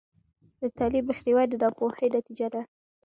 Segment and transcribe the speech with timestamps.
[0.59, 2.61] د تعلیم مخنیوی د ناپوهۍ نتیجه ده.